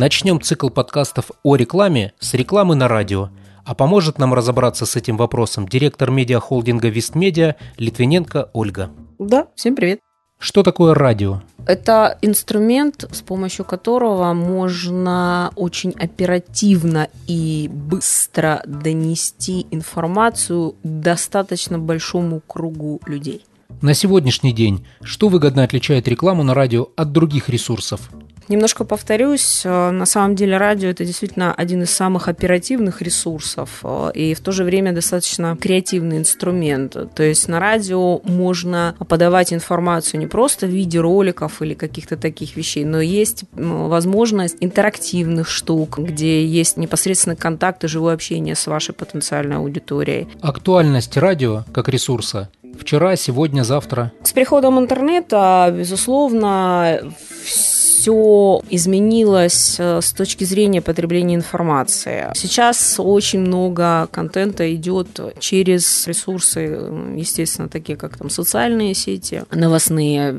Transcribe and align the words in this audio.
Начнем 0.00 0.40
цикл 0.40 0.70
подкастов 0.70 1.30
о 1.42 1.56
рекламе 1.56 2.14
с 2.18 2.32
рекламы 2.32 2.74
на 2.74 2.88
радио. 2.88 3.28
А 3.66 3.74
поможет 3.74 4.18
нам 4.18 4.32
разобраться 4.32 4.86
с 4.86 4.96
этим 4.96 5.18
вопросом 5.18 5.68
директор 5.68 6.10
медиахолдинга 6.10 6.88
Вестмедиа 6.88 7.56
Литвиненко 7.76 8.48
Ольга. 8.54 8.88
Да, 9.18 9.48
всем 9.54 9.76
привет. 9.76 10.00
Что 10.38 10.62
такое 10.62 10.94
радио? 10.94 11.42
Это 11.66 12.16
инструмент, 12.22 13.10
с 13.12 13.20
помощью 13.20 13.66
которого 13.66 14.32
можно 14.32 15.52
очень 15.54 15.90
оперативно 15.90 17.08
и 17.26 17.68
быстро 17.70 18.62
донести 18.64 19.66
информацию 19.70 20.76
достаточно 20.82 21.78
большому 21.78 22.40
кругу 22.40 23.02
людей. 23.04 23.44
На 23.82 23.92
сегодняшний 23.92 24.54
день 24.54 24.86
что 25.02 25.28
выгодно 25.28 25.62
отличает 25.62 26.08
рекламу 26.08 26.42
на 26.42 26.54
радио 26.54 26.88
от 26.96 27.12
других 27.12 27.50
ресурсов? 27.50 28.10
Немножко 28.48 28.84
повторюсь, 28.84 29.62
э, 29.64 29.90
на 29.90 30.06
самом 30.06 30.34
деле 30.34 30.56
радио 30.56 30.88
это 30.88 31.04
действительно 31.04 31.54
один 31.54 31.82
из 31.82 31.90
самых 31.90 32.28
оперативных 32.28 33.00
ресурсов 33.02 33.80
э, 33.84 34.10
и 34.14 34.34
в 34.34 34.40
то 34.40 34.52
же 34.52 34.64
время 34.64 34.92
достаточно 34.92 35.56
креативный 35.56 36.18
инструмент. 36.18 36.96
То 37.14 37.22
есть 37.22 37.48
на 37.48 37.60
радио 37.60 38.20
можно 38.24 38.96
подавать 39.08 39.52
информацию 39.52 40.20
не 40.20 40.26
просто 40.26 40.66
в 40.66 40.70
виде 40.70 40.98
роликов 40.98 41.62
или 41.62 41.74
каких-то 41.74 42.16
таких 42.16 42.56
вещей, 42.56 42.84
но 42.84 43.00
есть 43.00 43.44
возможность 43.52 44.56
интерактивных 44.60 45.48
штук, 45.48 45.98
где 45.98 46.44
есть 46.44 46.76
непосредственно 46.76 47.36
контакт 47.36 47.84
и 47.84 47.88
живое 47.88 48.14
общение 48.14 48.54
с 48.54 48.66
вашей 48.66 48.94
потенциальной 48.94 49.56
аудиторией. 49.56 50.28
Актуальность 50.40 51.16
радио 51.16 51.64
как 51.72 51.88
ресурса 51.88 52.48
вчера, 52.78 53.16
сегодня, 53.16 53.62
завтра? 53.62 54.12
С 54.22 54.32
приходом 54.32 54.78
интернета, 54.78 55.72
безусловно, 55.76 57.00
все 57.44 57.79
изменилось 58.08 59.76
э, 59.78 60.00
с 60.00 60.12
точки 60.12 60.44
зрения 60.44 60.80
потребления 60.80 61.34
информации. 61.34 62.30
Сейчас 62.34 62.96
очень 62.98 63.40
много 63.40 64.08
контента 64.10 64.72
идет 64.74 65.20
через 65.38 66.06
ресурсы, 66.06 66.60
естественно, 67.16 67.68
такие 67.68 67.96
как 67.96 68.16
там 68.16 68.30
социальные 68.30 68.94
сети, 68.94 69.44
новостные 69.50 70.34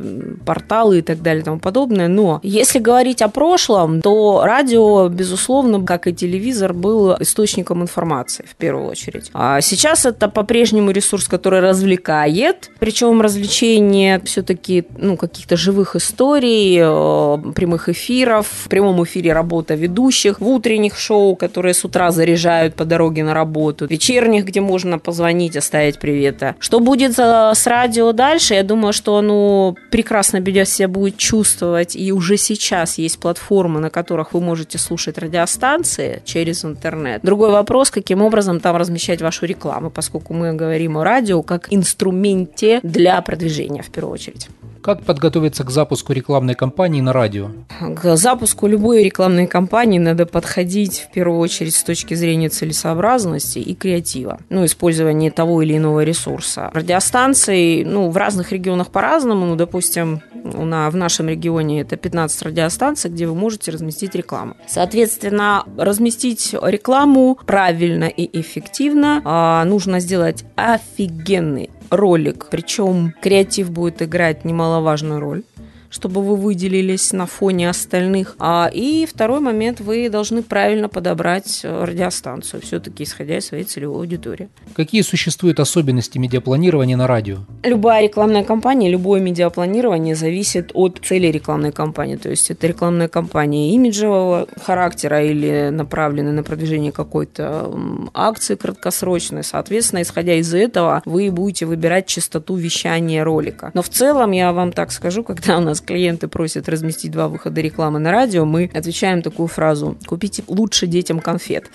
порталы 0.46 1.00
и 1.00 1.02
так 1.02 1.22
далее 1.22 1.42
и 1.42 1.46
тому 1.46 1.60
подобное. 1.60 2.08
Но 2.08 2.40
если 2.44 2.80
говорить 2.80 3.22
о 3.22 3.30
прошлом, 3.30 4.02
то 4.02 4.42
радио, 4.44 5.08
безусловно, 5.10 5.86
как 5.86 6.08
и 6.08 6.14
телевизор, 6.14 6.74
был 6.74 7.16
источником 7.20 7.82
информации 7.82 8.46
в 8.50 8.56
первую 8.56 8.88
очередь. 8.88 9.30
А 9.34 9.62
сейчас 9.62 10.06
это 10.06 10.28
по-прежнему 10.30 10.92
ресурс, 10.92 11.28
который 11.28 11.60
развлекает, 11.60 12.72
причем 12.80 13.22
развлечение 13.22 14.22
все-таки 14.26 14.86
ну, 14.98 15.18
каких-то 15.18 15.58
живых 15.58 15.96
историй, 15.96 16.78
э, 16.80 17.51
прямых 17.52 17.90
эфиров, 17.90 18.48
в 18.66 18.70
прямом 18.70 19.04
эфире 19.04 19.34
работа 19.34 19.76
ведущих, 19.76 20.40
в 20.40 20.48
утренних 20.48 20.98
шоу, 20.98 21.36
которые 21.36 21.74
с 21.74 21.86
утра 21.86 22.12
заряжают 22.12 22.76
по 22.76 22.86
дороге 22.86 23.24
на 23.24 23.34
работу, 23.34 23.86
вечерних, 23.88 24.46
где 24.46 24.62
можно 24.62 25.00
позвонить, 25.00 25.58
оставить 25.58 26.00
привета. 26.00 26.56
Что 26.60 26.80
будет 26.80 27.18
с 27.18 27.68
радио 27.68 28.12
дальше? 28.12 28.54
Я 28.54 28.64
думаю, 28.64 28.94
что 28.94 29.18
оно 29.18 29.76
прекрасно 29.90 30.42
себя 30.66 30.88
будет 30.88 31.18
чувствовать, 31.18 31.96
и 31.96 32.12
уже 32.12 32.38
сейчас 32.38 32.98
есть 32.98 33.20
платформы, 33.20 33.80
на 33.80 33.90
которых 33.90 34.34
вы 34.34 34.42
можете 34.42 34.78
слушать 34.78 35.18
радиостанции 35.18 36.22
через 36.26 36.66
интернет. 36.66 37.22
Другой 37.24 37.52
вопрос, 37.52 37.90
каким 37.92 38.22
образом 38.22 38.60
там 38.60 38.76
размещать 38.76 39.22
вашу 39.22 39.46
рекламу, 39.46 39.90
поскольку 39.90 40.34
мы 40.34 40.54
говорим 40.54 40.98
о 40.98 41.04
радио 41.04 41.42
как 41.42 41.68
инструменте 41.74 42.80
для 42.84 43.22
продвижения 43.22 43.82
в 43.82 43.90
первую 43.90 44.14
очередь. 44.14 44.50
Как 44.82 45.04
подготовиться 45.04 45.64
к 45.64 45.70
запуску 45.70 46.12
рекламной 46.14 46.56
кампании 46.56 47.02
на 47.02 47.14
радио? 47.14 47.52
К 47.96 48.16
запуску 48.18 48.66
любой 48.66 49.04
рекламной 49.04 49.46
кампании 49.46 50.00
надо 50.00 50.26
подходить 50.26 51.08
в 51.10 51.14
первую 51.14 51.40
очередь 51.40 51.76
с 51.76 51.84
точки 51.84 52.16
зрения 52.16 52.50
целесообразности 52.50 53.60
и 53.60 53.76
креатива. 53.76 54.40
Ну, 54.50 54.66
использование 54.66 55.30
того 55.30 55.62
или 55.62 55.78
иного 55.78 56.04
ресурса. 56.04 56.72
Радиостанции, 56.74 57.84
ну, 57.84 58.10
в 58.10 58.18
разных 58.18 58.52
регионах 58.52 58.90
по-разному. 58.90 59.46
Ну, 59.46 59.56
допустим, 59.56 60.22
на, 60.44 60.90
в 60.90 60.96
нашем 60.96 61.30
регионе 61.30 61.82
это 61.82 61.96
15 61.96 62.42
радиостанций, 62.42 63.12
где 63.12 63.28
вы 63.28 63.36
можете 63.36 63.72
разместить 63.72 64.16
рекламу. 64.16 64.56
Соответственно, 64.68 65.64
разместить 65.78 66.56
рекламу 66.60 67.38
правильно 67.46 68.06
и 68.06 68.40
эффективно 68.40 69.22
а, 69.26 69.64
нужно 69.66 70.00
сделать 70.00 70.44
офигенный 70.56 71.70
ролик. 71.92 72.48
Причем 72.50 73.14
креатив 73.22 73.70
будет 73.70 74.02
играть 74.02 74.46
немаловажную 74.46 75.20
роль 75.20 75.44
чтобы 75.92 76.24
вы 76.24 76.36
выделились 76.36 77.12
на 77.12 77.28
фоне 77.28 77.70
остальных. 77.70 78.36
А, 78.40 78.70
и 78.74 79.06
второй 79.06 79.42
момент, 79.42 79.82
вы 79.82 80.10
должны 80.10 80.42
правильно 80.42 80.90
подобрать 80.90 81.62
э, 81.64 81.84
радиостанцию, 81.84 82.62
все-таки 82.62 83.04
исходя 83.04 83.38
из 83.38 83.46
своей 83.46 83.66
целевой 83.66 83.98
аудитории. 83.98 84.50
Какие 84.74 85.02
существуют 85.02 85.60
особенности 85.60 86.18
медиапланирования 86.18 86.98
на 86.98 87.08
радио? 87.08 87.40
Любая 87.64 88.04
рекламная 88.04 88.44
кампания, 88.44 88.90
любое 88.90 89.20
медиапланирование 89.20 90.16
зависит 90.16 90.72
от 90.74 91.02
цели 91.04 91.28
рекламной 91.28 91.72
кампании. 91.72 92.16
То 92.16 92.30
есть 92.30 92.50
это 92.50 92.68
рекламная 92.68 93.10
кампания 93.10 93.72
имиджевого 93.76 94.48
характера 94.64 95.24
или 95.24 95.70
направленная 95.70 96.32
на 96.32 96.44
продвижение 96.44 96.92
какой-то 96.92 97.70
акции 98.14 98.56
краткосрочной. 98.56 99.44
Соответственно, 99.44 100.02
исходя 100.02 100.36
из 100.36 100.54
этого, 100.54 101.02
вы 101.06 101.30
будете 101.32 101.66
выбирать 101.66 102.08
частоту 102.08 102.56
вещания 102.56 103.24
ролика. 103.24 103.72
Но 103.74 103.82
в 103.82 103.90
целом, 103.90 104.32
я 104.32 104.54
вам 104.54 104.72
так 104.72 104.92
скажу, 104.92 105.24
когда 105.32 105.58
у 105.58 105.62
нас 105.62 105.81
клиенты 105.86 106.28
просят 106.28 106.70
разместить 106.70 107.12
два 107.12 107.28
выхода 107.28 107.62
рекламы 107.62 108.00
на 108.00 108.12
радио, 108.12 108.46
мы 108.46 108.70
отвечаем 108.74 109.22
такую 109.22 109.48
фразу 109.48 109.98
«Купите 110.06 110.44
лучше 110.48 110.88
детям 110.88 111.20
конфет». 111.20 111.70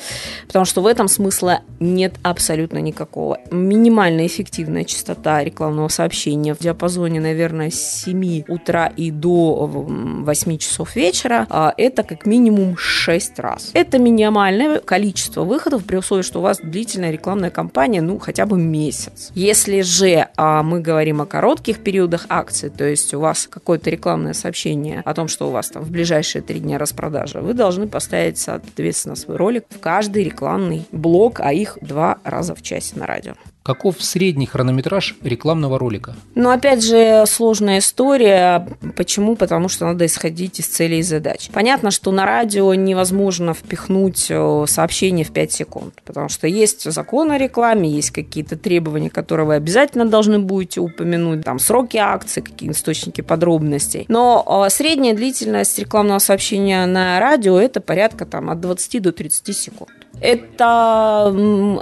Потому 0.47 0.65
что 0.65 0.83
в 0.83 0.87
этом 0.87 1.09
смысла 1.09 1.61
нет 1.81 2.15
абсолютно 2.23 2.79
никакого. 2.79 3.39
Минимальная 3.51 4.27
эффективная 4.27 4.85
частота 4.85 5.43
рекламного 5.43 5.89
сообщения 5.89 6.55
в 6.55 6.59
диапазоне, 6.59 7.21
наверное, 7.21 7.71
с 7.71 8.05
7 8.05 8.45
утра 8.49 8.87
и 8.97 9.11
до 9.11 9.67
8 9.67 10.59
часов 10.59 10.97
вечера 10.97 11.47
а,– 11.51 11.75
это 11.77 12.03
как 12.03 12.27
минимум 12.27 12.77
6 12.77 13.39
раз. 13.39 13.71
Это 13.75 13.99
минимальное 13.99 14.81
количество 14.81 15.43
выходов 15.45 15.85
при 15.85 15.97
условии, 15.97 16.23
что 16.23 16.39
у 16.39 16.43
вас 16.43 16.59
длительная 16.63 17.11
рекламная 17.11 17.51
кампания, 17.51 18.01
ну, 18.01 18.19
хотя 18.19 18.47
бы 18.47 18.59
месяц. 18.59 19.31
Если 19.35 19.83
же 19.83 20.29
а, 20.37 20.63
мы 20.63 20.81
говорим 20.81 21.21
о 21.21 21.27
коротких 21.27 21.79
периодах 21.79 22.27
акции, 22.29 22.69
то 22.69 22.85
есть 22.85 23.13
у 23.15 23.21
вас 23.21 23.47
какой-то 23.47 23.91
рекламное 23.97 24.33
сообщение 24.33 25.03
о 25.05 25.15
том, 25.15 25.29
что 25.29 25.49
у 25.49 25.51
вас 25.51 25.69
там 25.71 25.83
в 25.83 25.91
ближайшие 25.91 26.43
три 26.43 26.61
дня 26.61 26.79
распродажа, 26.79 27.41
вы 27.41 27.55
должны 27.55 27.89
поставить, 27.89 28.39
соответственно, 28.39 29.17
свой 29.17 29.37
ролик 29.37 29.65
в 29.71 29.81
каждый 29.81 30.25
рекламный 30.25 30.87
блок, 30.93 31.41
а 31.41 31.53
их 31.53 31.79
два 31.81 32.19
раза 32.25 32.55
в 32.55 32.63
час 32.63 32.95
на 32.95 33.07
радио. 33.07 33.35
Каков 33.67 33.97
средний 34.01 34.47
хронометраж 34.47 35.17
рекламного 35.25 35.77
ролика? 35.77 36.15
Ну, 36.37 36.51
опять 36.51 36.85
же, 36.85 37.25
сложная 37.27 37.79
история. 37.79 38.65
Почему? 38.95 39.35
Потому 39.35 39.69
что 39.69 39.87
надо 39.87 40.07
исходить 40.07 40.61
из 40.61 40.69
целей 40.69 41.01
и 41.01 41.03
задач. 41.03 41.51
Понятно, 41.53 41.91
что 41.91 42.13
на 42.13 42.27
радио 42.27 42.73
невозможно 42.75 43.55
впихнуть 43.55 44.27
э, 44.29 44.65
сообщение 44.69 45.25
в 45.25 45.33
5 45.33 45.51
секунд, 45.51 45.95
потому 46.05 46.29
что 46.29 46.47
есть 46.47 46.89
закон 46.89 47.33
о 47.33 47.39
рекламе, 47.39 47.91
есть 47.91 48.13
какие-то 48.13 48.57
требования, 48.57 49.11
которые 49.11 49.49
вы 49.49 49.55
обязательно 49.57 50.05
должны 50.05 50.39
будете 50.39 50.79
упомянуть, 50.81 51.43
там 51.43 51.59
сроки 51.59 51.97
акции, 51.97 52.43
какие 52.43 52.71
источники 52.71 53.21
подробностей. 53.21 54.05
Но 54.07 54.65
э, 54.65 54.71
средняя 54.71 55.13
длительность 55.13 55.77
рекламного 55.81 56.21
сообщения 56.21 56.87
на 56.87 57.19
радио 57.19 57.59
это 57.59 57.81
порядка 57.81 58.27
там, 58.27 58.49
от 58.49 58.61
20 58.61 59.03
до 59.03 59.11
30 59.11 59.57
секунд. 59.57 59.91
Это 60.21 61.27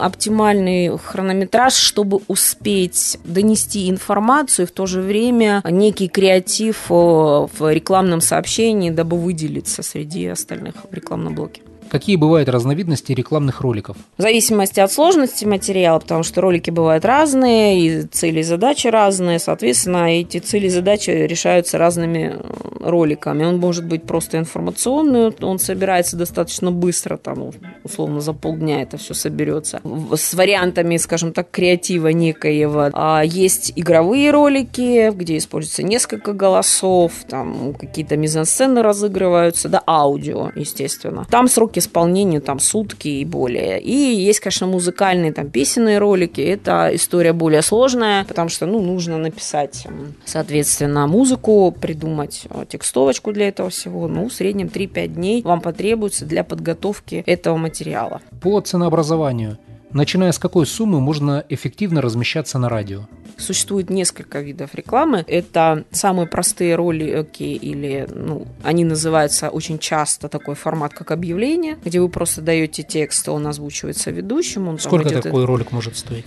оптимальный 0.00 0.98
хронометраж, 0.98 1.73
чтобы 1.76 2.20
успеть 2.28 3.18
донести 3.24 3.90
информацию 3.90 4.66
в 4.66 4.70
то 4.70 4.86
же 4.86 5.00
время 5.00 5.62
некий 5.68 6.08
креатив 6.08 6.86
э, 6.90 6.94
в 6.94 7.72
рекламном 7.72 8.20
сообщении, 8.20 8.90
дабы 8.90 9.18
выделиться 9.18 9.82
среди 9.82 10.26
остальных 10.26 10.74
в 10.90 10.94
рекламном 10.94 11.34
блоке. 11.34 11.62
Какие 11.94 12.16
бывают 12.16 12.48
разновидности 12.48 13.12
рекламных 13.12 13.60
роликов? 13.60 13.96
В 14.18 14.22
зависимости 14.22 14.80
от 14.80 14.90
сложности 14.90 15.44
материала, 15.44 16.00
потому 16.00 16.24
что 16.24 16.40
ролики 16.40 16.70
бывают 16.70 17.04
разные, 17.04 17.86
и 17.86 18.02
цели 18.02 18.40
и 18.40 18.42
задачи 18.42 18.88
разные. 18.88 19.38
Соответственно, 19.38 20.12
эти 20.12 20.38
цели 20.38 20.66
и 20.66 20.70
задачи 20.70 21.10
решаются 21.10 21.78
разными 21.78 22.34
э, 22.34 22.40
роликами. 22.80 23.44
Он 23.44 23.58
может 23.58 23.86
быть 23.86 24.02
просто 24.02 24.38
информационный, 24.38 25.32
он 25.40 25.60
собирается 25.60 26.16
достаточно 26.16 26.72
быстро, 26.72 27.16
там, 27.16 27.52
условно, 27.84 28.20
за 28.20 28.32
полдня 28.32 28.82
это 28.82 28.96
все 28.96 29.14
соберется. 29.14 29.80
С 30.16 30.34
вариантами, 30.34 30.96
скажем 30.96 31.32
так, 31.32 31.48
креатива 31.52 32.08
некоего. 32.08 32.90
А 32.92 33.22
есть 33.22 33.72
игровые 33.76 34.32
ролики, 34.32 35.12
где 35.12 35.36
используется 35.36 35.84
несколько 35.84 36.32
голосов, 36.32 37.12
там 37.28 37.72
какие-то 37.74 38.16
мизансцены 38.16 38.82
разыгрываются, 38.82 39.68
да, 39.68 39.80
аудио, 39.86 40.50
естественно. 40.56 41.24
Там 41.30 41.46
сроки 41.46 41.83
исполнению 41.84 42.40
там 42.40 42.58
сутки 42.58 43.08
и 43.08 43.24
более. 43.24 43.80
И 43.80 43.92
есть, 43.92 44.40
конечно, 44.40 44.66
музыкальные 44.66 45.32
там 45.32 45.50
песенные 45.50 45.98
ролики. 45.98 46.40
Это 46.40 46.90
история 46.92 47.32
более 47.32 47.62
сложная, 47.62 48.24
потому 48.24 48.48
что, 48.48 48.66
ну, 48.66 48.80
нужно 48.80 49.18
написать, 49.18 49.86
соответственно, 50.24 51.06
музыку, 51.06 51.74
придумать 51.80 52.46
текстовочку 52.68 53.32
для 53.32 53.48
этого 53.48 53.70
всего. 53.70 54.08
Ну, 54.08 54.28
в 54.28 54.32
среднем 54.32 54.66
3-5 54.66 55.06
дней 55.08 55.42
вам 55.42 55.60
потребуется 55.60 56.24
для 56.24 56.44
подготовки 56.44 57.22
этого 57.26 57.56
материала. 57.56 58.20
По 58.40 58.60
ценообразованию– 58.60 59.58
Начиная 59.94 60.32
с 60.32 60.40
какой 60.40 60.66
суммы 60.66 61.00
можно 61.00 61.44
эффективно 61.48 62.02
размещаться 62.02 62.58
на 62.58 62.68
радио? 62.68 63.02
Существует 63.38 63.90
несколько 63.90 64.40
видов 64.40 64.74
рекламы. 64.74 65.24
Это 65.28 65.84
самые 65.92 66.26
простые 66.26 66.74
ролики 66.74 67.44
или, 67.44 68.04
ну, 68.12 68.48
они 68.64 68.84
называются 68.84 69.50
очень 69.50 69.78
часто 69.78 70.28
такой 70.28 70.56
формат, 70.56 70.94
как 70.94 71.12
объявление, 71.12 71.78
где 71.84 72.00
вы 72.00 72.08
просто 72.08 72.42
даете 72.42 72.82
текст, 72.82 73.28
он 73.28 73.46
озвучивается 73.46 74.10
ведущим. 74.10 74.66
Он 74.66 74.80
Сколько 74.80 75.10
такой 75.22 75.44
ролик 75.44 75.70
может 75.70 75.96
стоить? 75.96 76.26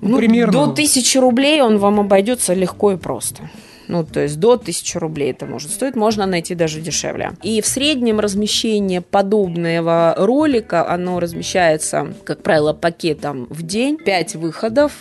Ну, 0.00 0.16
примерно. 0.16 0.52
До 0.52 0.72
тысячи 0.72 1.18
рублей 1.18 1.62
он 1.62 1.78
вам 1.78 2.00
обойдется 2.00 2.52
легко 2.52 2.90
и 2.90 2.96
просто. 2.96 3.48
Ну, 3.92 4.04
то 4.04 4.20
есть 4.20 4.40
до 4.40 4.52
1000 4.52 4.98
рублей 5.00 5.32
это 5.32 5.44
может 5.44 5.70
стоить, 5.70 5.96
можно 5.96 6.24
найти 6.24 6.54
даже 6.54 6.80
дешевле. 6.80 7.32
И 7.42 7.60
в 7.60 7.66
среднем 7.66 8.20
размещение 8.20 9.02
подобного 9.02 10.14
ролика, 10.16 10.88
оно 10.88 11.20
размещается, 11.20 12.14
как 12.24 12.42
правило, 12.42 12.72
пакетом 12.72 13.46
в 13.50 13.62
день, 13.62 13.98
5 13.98 14.36
выходов, 14.36 14.92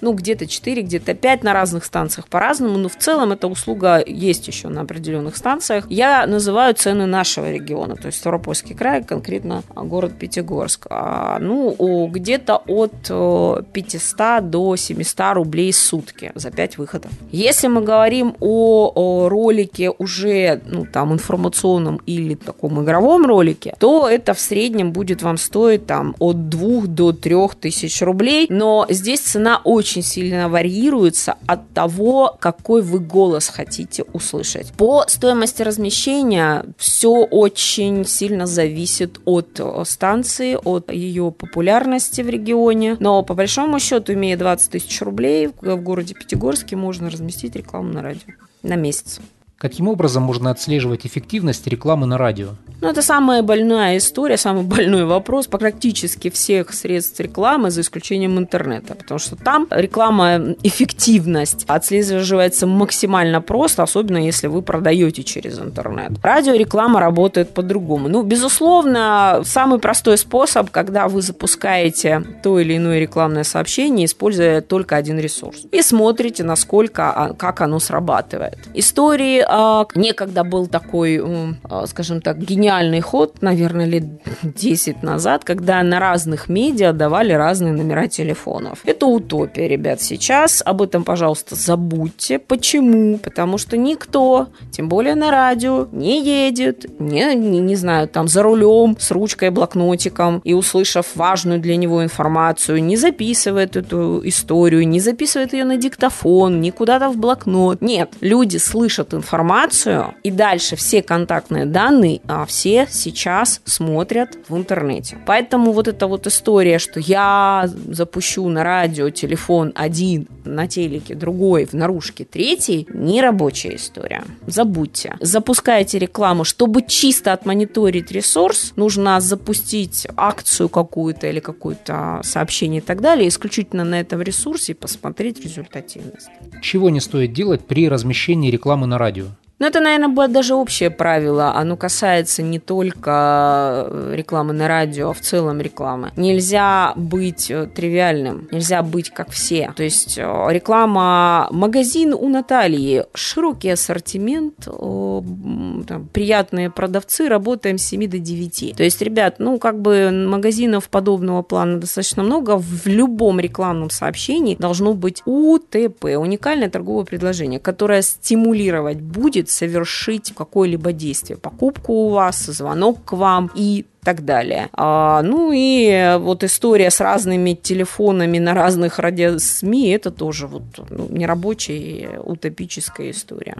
ну, 0.00 0.12
где-то 0.12 0.46
4, 0.46 0.82
где-то 0.82 1.14
5 1.14 1.44
на 1.44 1.52
разных 1.52 1.84
станциях 1.84 2.28
по-разному, 2.28 2.78
но 2.78 2.88
в 2.88 2.96
целом 2.96 3.32
эта 3.32 3.46
услуга 3.46 4.02
есть 4.06 4.48
еще 4.48 4.68
на 4.68 4.82
определенных 4.82 5.36
станциях. 5.36 5.86
Я 5.90 6.26
называю 6.26 6.74
цены 6.74 7.06
нашего 7.06 7.50
региона, 7.50 7.96
то 7.96 8.06
есть 8.06 8.18
Ставропольский 8.18 8.74
край, 8.74 9.02
конкретно 9.02 9.62
город 9.74 10.18
Пятигорск. 10.18 10.86
А, 10.90 11.38
ну, 11.38 12.06
где-то 12.06 12.62
от 12.66 13.72
500 13.72 14.50
до 14.50 14.76
700 14.76 15.34
рублей 15.34 15.72
в 15.72 15.76
сутки 15.76 16.32
за 16.34 16.50
5 16.50 16.78
выходов. 16.78 17.10
Если 17.32 17.68
мы 17.68 17.82
говорим 17.82 18.36
о, 18.40 18.92
о 18.94 19.28
ролике 19.28 19.90
уже, 19.90 20.60
ну, 20.66 20.86
там, 20.86 21.12
информационном 21.12 22.00
или 22.06 22.34
таком 22.34 22.82
игровом 22.82 23.26
ролике, 23.26 23.74
то 23.78 24.08
это 24.08 24.34
в 24.34 24.40
среднем 24.40 24.92
будет 24.92 25.22
вам 25.22 25.36
стоить 25.36 25.86
там 25.86 26.14
от 26.18 26.48
2 26.48 26.86
до 26.86 27.12
3 27.12 27.36
тысяч 27.60 28.02
рублей, 28.02 28.46
но 28.48 28.86
здесь 28.88 29.20
цена 29.20 29.60
очень 29.64 29.89
очень 29.90 30.02
сильно 30.02 30.48
варьируется 30.48 31.34
от 31.46 31.68
того, 31.70 32.36
какой 32.38 32.82
вы 32.82 33.00
голос 33.00 33.48
хотите 33.48 34.04
услышать. 34.12 34.72
По 34.72 35.04
стоимости 35.08 35.62
размещения 35.62 36.64
все 36.76 37.10
очень 37.10 38.04
сильно 38.04 38.46
зависит 38.46 39.20
от 39.24 39.58
э, 39.58 39.82
станции, 39.84 40.56
от 40.62 40.92
ее 40.92 41.32
популярности 41.32 42.20
в 42.20 42.28
регионе. 42.28 42.96
Но 43.00 43.24
по 43.24 43.34
большому 43.34 43.80
счету, 43.80 44.12
имея 44.12 44.36
20 44.36 44.70
тысяч 44.70 45.02
рублей, 45.02 45.50
в 45.60 45.76
городе 45.76 46.14
Пятигорске 46.14 46.76
можно 46.76 47.10
разместить 47.10 47.56
рекламу 47.56 47.92
на 47.92 48.02
радио 48.02 48.34
на 48.62 48.76
месяц. 48.76 49.20
Каким 49.60 49.88
образом 49.88 50.22
можно 50.22 50.50
отслеживать 50.50 51.04
эффективность 51.04 51.66
рекламы 51.66 52.06
на 52.06 52.16
радио? 52.16 52.52
Ну, 52.80 52.88
это 52.88 53.02
самая 53.02 53.42
больная 53.42 53.98
история, 53.98 54.38
самый 54.38 54.62
больной 54.62 55.04
вопрос 55.04 55.48
практически 55.48 56.30
всех 56.30 56.72
средств 56.72 57.20
рекламы, 57.20 57.70
за 57.70 57.82
исключением 57.82 58.38
интернета. 58.38 58.94
Потому 58.94 59.18
что 59.18 59.36
там 59.36 59.68
реклама, 59.70 60.54
эффективность 60.62 61.64
отслеживается 61.66 62.66
максимально 62.66 63.42
просто, 63.42 63.82
особенно 63.82 64.16
если 64.16 64.46
вы 64.46 64.62
продаете 64.62 65.22
через 65.24 65.58
интернет. 65.58 66.12
Радиореклама 66.22 66.98
работает 66.98 67.52
по-другому. 67.52 68.08
Ну, 68.08 68.22
безусловно, 68.22 69.42
самый 69.44 69.78
простой 69.78 70.16
способ, 70.16 70.70
когда 70.70 71.06
вы 71.06 71.20
запускаете 71.20 72.24
то 72.42 72.58
или 72.58 72.78
иное 72.78 72.98
рекламное 72.98 73.44
сообщение, 73.44 74.06
используя 74.06 74.62
только 74.62 74.96
один 74.96 75.18
ресурс. 75.18 75.66
И 75.70 75.82
смотрите, 75.82 76.44
насколько, 76.44 77.10
а, 77.10 77.34
как 77.34 77.60
оно 77.60 77.78
срабатывает. 77.78 78.56
Истории 78.72 79.49
некогда 79.94 80.44
был 80.44 80.66
такой, 80.66 81.20
а, 81.64 81.86
скажем 81.86 82.20
так, 82.20 82.38
гениальный 82.38 83.00
ход, 83.00 83.42
наверное, 83.42 83.86
лет 83.86 84.04
10 84.42 85.02
назад, 85.02 85.44
когда 85.44 85.82
на 85.82 85.98
разных 85.98 86.48
медиа 86.48 86.92
давали 86.92 87.32
разные 87.32 87.72
номера 87.72 88.06
телефонов. 88.06 88.80
Это 88.84 89.06
утопия, 89.06 89.68
ребят, 89.68 90.00
сейчас. 90.00 90.62
Об 90.64 90.82
этом, 90.82 91.04
пожалуйста, 91.04 91.56
забудьте. 91.56 92.38
Почему? 92.38 93.18
Потому 93.18 93.58
что 93.58 93.76
никто, 93.76 94.48
тем 94.70 94.88
более 94.88 95.14
на 95.14 95.30
радио, 95.30 95.88
не 95.92 96.22
едет, 96.22 97.00
не, 97.00 97.34
не, 97.34 97.58
не 97.58 97.76
знаю, 97.76 98.08
там 98.08 98.28
за 98.28 98.42
рулем 98.42 98.96
с 98.98 99.10
ручкой, 99.10 99.50
блокнотиком 99.50 100.40
и 100.44 100.54
услышав 100.54 101.16
важную 101.16 101.60
для 101.60 101.76
него 101.76 102.02
информацию, 102.02 102.82
не 102.82 102.96
записывает 102.96 103.76
эту 103.76 104.20
историю, 104.24 104.86
не 104.86 105.00
записывает 105.00 105.52
ее 105.52 105.64
на 105.64 105.76
диктофон, 105.76 106.60
не 106.60 106.70
куда-то 106.70 107.10
в 107.10 107.16
блокнот. 107.16 107.80
Нет, 107.80 108.12
люди 108.20 108.56
слышат 108.58 109.14
информацию 109.14 109.39
информацию, 109.40 110.14
и 110.22 110.30
дальше 110.30 110.76
все 110.76 111.02
контактные 111.02 111.64
данные 111.64 112.20
а, 112.28 112.44
все 112.44 112.86
сейчас 112.90 113.62
смотрят 113.64 114.36
в 114.48 114.56
интернете. 114.56 115.16
Поэтому 115.26 115.72
вот 115.72 115.88
эта 115.88 116.06
вот 116.06 116.26
история, 116.26 116.78
что 116.78 117.00
я 117.00 117.68
запущу 117.88 118.46
на 118.48 118.62
радио 118.64 119.08
телефон 119.08 119.72
один, 119.74 120.28
на 120.44 120.66
телеке 120.66 121.14
другой, 121.14 121.64
в 121.64 121.72
наружке 121.72 122.24
третий, 122.24 122.86
не 122.92 123.22
рабочая 123.22 123.76
история. 123.76 124.24
Забудьте. 124.46 125.16
Запускайте 125.20 125.98
рекламу, 125.98 126.44
чтобы 126.44 126.82
чисто 126.82 127.32
отмониторить 127.32 128.10
ресурс, 128.10 128.72
нужно 128.76 129.20
запустить 129.20 130.06
акцию 130.16 130.68
какую-то 130.68 131.28
или 131.28 131.40
какое-то 131.40 132.20
сообщение 132.24 132.82
и 132.82 132.84
так 132.84 133.00
далее, 133.00 133.28
исключительно 133.28 133.84
на 133.84 134.00
этом 134.00 134.20
ресурсе 134.20 134.74
посмотреть 134.74 135.42
результативность. 135.42 136.28
Чего 136.60 136.90
не 136.90 137.00
стоит 137.00 137.32
делать 137.32 137.66
при 137.66 137.88
размещении 137.88 138.50
рекламы 138.50 138.86
на 138.86 138.98
радио? 138.98 139.29
Ну, 139.60 139.66
это, 139.66 139.80
наверное, 139.80 140.08
будет 140.08 140.32
даже 140.32 140.54
общее 140.54 140.88
правило. 140.88 141.52
Оно 141.54 141.76
касается 141.76 142.42
не 142.42 142.58
только 142.58 143.86
э, 143.90 144.14
рекламы 144.16 144.54
на 144.54 144.68
радио, 144.68 145.10
а 145.10 145.12
в 145.12 145.20
целом 145.20 145.60
рекламы. 145.60 146.12
Нельзя 146.16 146.94
быть 146.96 147.50
э, 147.50 147.66
тривиальным, 147.66 148.48
нельзя 148.50 148.82
быть 148.82 149.10
как 149.10 149.30
все. 149.30 149.70
То 149.76 149.82
есть 149.82 150.16
э, 150.16 150.22
реклама 150.48 151.46
магазин 151.50 152.14
у 152.14 152.30
Натальи, 152.30 153.04
широкий 153.12 153.68
ассортимент, 153.68 154.64
там, 154.64 156.08
приятные 156.10 156.70
продавцы, 156.70 157.28
работаем 157.28 157.76
с 157.76 157.82
7 157.82 158.08
до 158.08 158.18
9. 158.18 158.76
То 158.78 158.82
есть, 158.82 159.02
ребят, 159.02 159.34
ну, 159.40 159.58
как 159.58 159.82
бы 159.82 160.10
магазинов 160.10 160.88
подобного 160.88 161.42
плана 161.42 161.78
достаточно 161.78 162.22
много. 162.22 162.56
В 162.56 162.86
любом 162.86 163.38
рекламном 163.40 163.90
сообщении 163.90 164.56
должно 164.56 164.94
быть 164.94 165.20
УТП, 165.26 166.04
уникальное 166.16 166.70
торговое 166.70 167.04
предложение, 167.04 167.60
которое 167.60 168.00
стимулировать 168.00 169.02
будет 169.02 169.49
совершить 169.50 170.32
какое-либо 170.34 170.92
действие. 170.92 171.36
Покупку 171.36 171.92
у 171.92 172.08
вас, 172.10 172.44
звонок 172.46 173.04
к 173.04 173.12
вам 173.12 173.50
и 173.54 173.86
так 174.02 174.24
далее. 174.24 174.68
А, 174.72 175.22
ну 175.22 175.52
и 175.54 176.16
вот 176.18 176.42
история 176.44 176.90
с 176.90 177.00
разными 177.00 177.52
телефонами 177.52 178.38
на 178.38 178.54
разных 178.54 178.98
радио 178.98 179.38
СМИ, 179.38 179.90
это 179.90 180.10
тоже 180.10 180.46
вот 180.46 180.62
ну, 180.88 181.06
нерабочая 181.10 182.20
утопическая 182.20 183.10
история. 183.10 183.56